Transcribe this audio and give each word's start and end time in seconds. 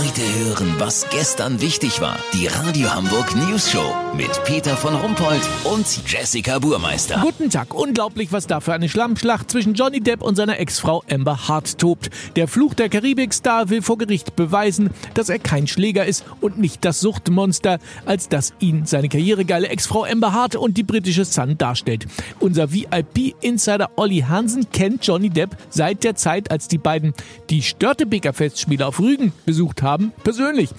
Heute 0.00 0.22
hören, 0.22 0.76
was 0.78 1.06
gestern 1.10 1.60
wichtig 1.60 2.00
war. 2.00 2.16
Die 2.32 2.46
Radio 2.46 2.90
Hamburg 2.94 3.36
News 3.36 3.70
Show 3.70 3.94
mit 4.16 4.30
Peter 4.44 4.74
von 4.74 4.94
Rumpold 4.94 5.42
und 5.64 5.86
Jessica 6.06 6.58
Burmeister. 6.58 7.20
Guten 7.20 7.50
Tag. 7.50 7.74
Unglaublich, 7.74 8.32
was 8.32 8.46
da 8.46 8.60
für 8.60 8.72
eine 8.72 8.88
Schlammschlacht 8.88 9.50
zwischen 9.50 9.74
Johnny 9.74 10.00
Depp 10.00 10.22
und 10.22 10.36
seiner 10.36 10.58
Ex-Frau 10.58 11.04
Amber 11.10 11.48
Hart 11.48 11.78
tobt. 11.78 12.08
Der 12.34 12.48
Fluch 12.48 12.72
der 12.72 12.88
Karibik-Star 12.88 13.68
will 13.68 13.82
vor 13.82 13.98
Gericht 13.98 14.36
beweisen, 14.36 14.88
dass 15.12 15.28
er 15.28 15.38
kein 15.38 15.66
Schläger 15.66 16.06
ist 16.06 16.24
und 16.40 16.58
nicht 16.58 16.82
das 16.86 17.00
Suchtmonster, 17.00 17.78
als 18.06 18.30
das 18.30 18.54
ihn 18.58 18.86
seine 18.86 19.10
karrieregeile 19.10 19.68
Ex-Frau 19.68 20.04
Amber 20.04 20.32
Hart 20.32 20.56
und 20.56 20.78
die 20.78 20.82
britische 20.82 21.26
Sun 21.26 21.58
darstellt. 21.58 22.06
Unser 22.38 22.72
VIP-Insider 22.72 23.90
Olli 23.96 24.24
Hansen 24.26 24.70
kennt 24.72 25.06
Johnny 25.06 25.28
Depp 25.28 25.58
seit 25.68 26.04
der 26.04 26.14
Zeit, 26.14 26.50
als 26.50 26.68
die 26.68 26.78
beiden 26.78 27.12
die 27.50 27.60
Störtebeker-Festspiele 27.60 28.86
auf 28.86 28.98
Rügen 28.98 29.34
besucht 29.44 29.82
haben, 29.82 29.89
persönlich. 29.98 30.70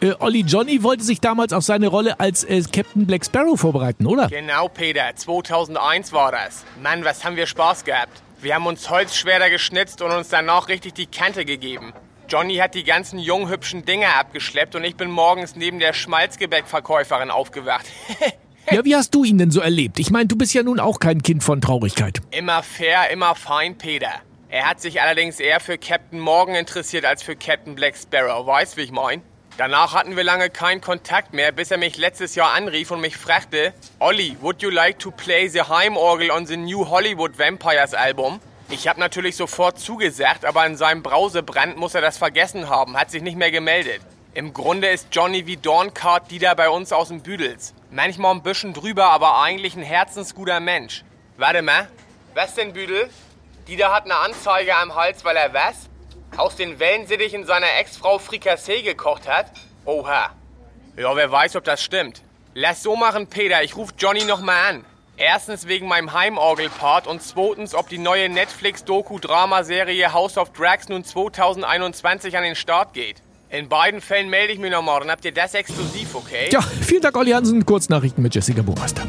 Äh, 0.00 0.12
Olli 0.18 0.40
Johnny 0.40 0.82
wollte 0.82 1.04
sich 1.04 1.20
damals 1.20 1.52
auf 1.52 1.62
seine 1.64 1.88
Rolle 1.88 2.18
als 2.18 2.44
äh, 2.44 2.62
Captain 2.72 3.06
Black 3.06 3.24
Sparrow 3.24 3.58
vorbereiten, 3.58 4.06
oder? 4.06 4.28
Genau, 4.28 4.68
Peter. 4.68 5.14
2001 5.14 6.12
war 6.12 6.32
das. 6.32 6.64
Mann, 6.82 7.04
was 7.04 7.24
haben 7.24 7.36
wir 7.36 7.46
Spaß 7.46 7.84
gehabt. 7.84 8.22
Wir 8.40 8.54
haben 8.56 8.66
uns 8.66 8.90
Holzschwerter 8.90 9.50
geschnitzt 9.50 10.02
und 10.02 10.10
uns 10.10 10.28
danach 10.28 10.68
richtig 10.68 10.94
die 10.94 11.06
Kante 11.06 11.44
gegeben. 11.44 11.92
Johnny 12.28 12.56
hat 12.56 12.74
die 12.74 12.82
ganzen 12.84 13.18
jungen, 13.18 13.48
hübschen 13.48 13.84
Dinger 13.84 14.16
abgeschleppt 14.18 14.74
und 14.74 14.84
ich 14.84 14.96
bin 14.96 15.10
morgens 15.10 15.54
neben 15.54 15.78
der 15.78 15.92
Schmalzgebäckverkäuferin 15.92 17.30
aufgewacht. 17.30 17.86
Ja, 18.70 18.84
wie 18.84 18.94
hast 18.94 19.12
du 19.12 19.24
ihn 19.24 19.38
denn 19.38 19.50
so 19.50 19.60
erlebt? 19.60 19.98
Ich 19.98 20.12
meine, 20.12 20.28
du 20.28 20.36
bist 20.36 20.54
ja 20.54 20.62
nun 20.62 20.78
auch 20.78 21.00
kein 21.00 21.20
Kind 21.24 21.42
von 21.42 21.60
Traurigkeit. 21.60 22.20
immer 22.30 22.62
fair, 22.62 23.10
immer 23.10 23.34
fein, 23.34 23.76
Peter. 23.76 24.12
Er 24.52 24.68
hat 24.68 24.82
sich 24.82 25.00
allerdings 25.00 25.40
eher 25.40 25.60
für 25.60 25.78
Captain 25.78 26.20
Morgan 26.20 26.54
interessiert 26.54 27.06
als 27.06 27.22
für 27.22 27.34
Captain 27.34 27.74
Black 27.74 27.96
Sparrow. 27.96 28.46
Weißt, 28.46 28.76
wie 28.76 28.82
ich 28.82 28.90
mein? 28.92 29.22
Danach 29.56 29.94
hatten 29.94 30.14
wir 30.14 30.24
lange 30.24 30.50
keinen 30.50 30.82
Kontakt 30.82 31.32
mehr, 31.32 31.52
bis 31.52 31.70
er 31.70 31.78
mich 31.78 31.96
letztes 31.96 32.34
Jahr 32.34 32.52
anrief 32.52 32.90
und 32.90 33.00
mich 33.00 33.16
fragte, 33.16 33.72
Olli, 33.98 34.36
would 34.42 34.60
you 34.60 34.68
like 34.68 34.98
to 34.98 35.10
play 35.10 35.48
the 35.48 35.62
Heimorgel 35.62 36.30
on 36.30 36.44
the 36.44 36.58
new 36.58 36.86
Hollywood 36.86 37.38
Vampires 37.38 37.94
Album? 37.94 38.40
Ich 38.68 38.86
habe 38.86 39.00
natürlich 39.00 39.36
sofort 39.36 39.78
zugesagt, 39.78 40.44
aber 40.44 40.66
in 40.66 40.76
seinem 40.76 41.02
Brausebrand 41.02 41.78
muss 41.78 41.94
er 41.94 42.02
das 42.02 42.18
vergessen 42.18 42.68
haben, 42.68 42.98
hat 42.98 43.10
sich 43.10 43.22
nicht 43.22 43.38
mehr 43.38 43.52
gemeldet. 43.52 44.02
Im 44.34 44.52
Grunde 44.52 44.88
ist 44.88 45.08
Johnny 45.12 45.46
wie 45.46 45.56
Dorncard 45.56 46.30
Dieter 46.30 46.54
bei 46.54 46.68
uns 46.68 46.92
aus 46.92 47.08
dem 47.08 47.22
Büdels. 47.22 47.72
Manchmal 47.90 48.34
ein 48.34 48.42
bisschen 48.42 48.74
drüber, 48.74 49.06
aber 49.06 49.40
eigentlich 49.40 49.76
ein 49.76 49.82
herzensguter 49.82 50.60
Mensch. 50.60 51.04
Warte 51.38 51.62
mal, 51.62 51.88
was 52.34 52.54
denn 52.54 52.74
Büdel? 52.74 53.08
Dieter 53.68 53.92
hat 53.92 54.04
eine 54.04 54.16
Anzeige 54.16 54.76
am 54.76 54.94
Hals, 54.94 55.24
weil 55.24 55.36
er 55.36 55.54
was? 55.54 55.88
Aus 56.36 56.56
den 56.56 56.78
Wellensittichen 56.78 57.46
seiner 57.46 57.68
Ex-Frau 57.78 58.18
Frikassee 58.18 58.82
gekocht 58.82 59.28
hat? 59.28 59.52
Oha. 59.84 60.30
Ja, 60.96 61.14
wer 61.14 61.30
weiß, 61.30 61.56
ob 61.56 61.64
das 61.64 61.82
stimmt. 61.82 62.22
Lass 62.54 62.82
so 62.82 62.96
machen, 62.96 63.28
Peter. 63.28 63.62
Ich 63.62 63.76
ruf 63.76 63.90
Johnny 63.96 64.24
noch 64.24 64.40
mal 64.40 64.68
an. 64.68 64.84
Erstens 65.16 65.68
wegen 65.68 65.86
meinem 65.86 66.12
Heimorgel-Part 66.12 67.06
und 67.06 67.22
zweitens, 67.22 67.74
ob 67.74 67.88
die 67.88 67.98
neue 67.98 68.28
Netflix-Doku-Dramaserie 68.30 70.12
House 70.12 70.36
of 70.38 70.50
Drags 70.52 70.88
nun 70.88 71.04
2021 71.04 72.36
an 72.36 72.42
den 72.42 72.56
Start 72.56 72.94
geht. 72.94 73.22
In 73.50 73.68
beiden 73.68 74.00
Fällen 74.00 74.30
melde 74.30 74.54
ich 74.54 74.58
mich 74.58 74.72
noch 74.72 74.82
mal, 74.82 74.98
dann 75.00 75.10
habt 75.10 75.24
ihr 75.26 75.32
das 75.32 75.52
exklusiv, 75.52 76.14
okay? 76.14 76.48
Ja, 76.50 76.62
vielen 76.62 77.02
Dank, 77.02 77.16
Olli 77.16 77.32
Hansen. 77.32 77.64
Kurznachrichten 77.64 78.22
mit 78.22 78.34
Jessica 78.34 78.62
Burmeister. 78.62 79.02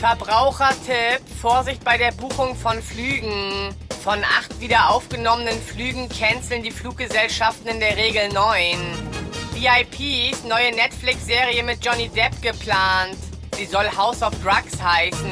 Verbrauchertipp, 0.00 1.22
Vorsicht 1.40 1.82
bei 1.84 1.96
der 1.96 2.10
Buchung 2.12 2.56
von 2.56 2.82
Flügen. 2.82 3.74
Von 4.06 4.22
acht 4.38 4.60
wieder 4.60 4.90
aufgenommenen 4.90 5.60
Flügen 5.60 6.08
canceln 6.08 6.62
die 6.62 6.70
Fluggesellschaften 6.70 7.66
in 7.66 7.80
der 7.80 7.96
Regel 7.96 8.28
neun. 8.28 8.78
VIPs, 9.52 10.44
neue 10.44 10.70
Netflix-Serie 10.76 11.64
mit 11.64 11.84
Johnny 11.84 12.08
Depp 12.10 12.40
geplant. 12.40 13.16
Sie 13.56 13.64
soll 13.64 13.84
House 13.96 14.22
of 14.22 14.30
Drugs 14.44 14.80
heißen. 14.80 15.28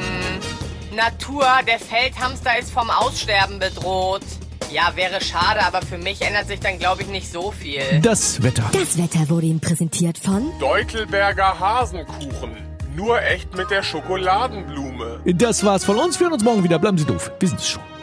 Natur, 0.93 1.45
der 1.65 1.79
Feldhamster 1.79 2.59
ist 2.59 2.69
vom 2.69 2.89
Aussterben 2.89 3.59
bedroht. 3.59 4.25
Ja, 4.69 4.91
wäre 4.95 5.21
schade, 5.21 5.65
aber 5.65 5.81
für 5.81 5.97
mich 5.97 6.21
ändert 6.21 6.47
sich 6.47 6.59
dann, 6.59 6.77
glaube 6.77 7.03
ich, 7.03 7.07
nicht 7.07 7.31
so 7.31 7.51
viel. 7.51 8.01
Das 8.01 8.43
Wetter. 8.43 8.69
Das 8.73 8.97
Wetter 8.97 9.29
wurde 9.29 9.45
Ihnen 9.45 9.61
präsentiert 9.61 10.17
von 10.17 10.51
Deutelberger 10.59 11.57
Hasenkuchen. 11.57 12.57
Nur 12.93 13.21
echt 13.21 13.55
mit 13.55 13.71
der 13.71 13.83
Schokoladenblume. 13.83 15.21
Das 15.23 15.63
war's 15.63 15.85
von 15.85 15.95
uns. 15.97 16.19
Wir 16.19 16.25
hören 16.25 16.33
uns 16.33 16.43
morgen 16.43 16.61
wieder. 16.61 16.77
Bleiben 16.77 16.97
Sie 16.97 17.05
doof. 17.05 17.31
Wir 17.39 17.47
sind 17.47 17.61
es 17.61 17.69
schon. 17.69 17.94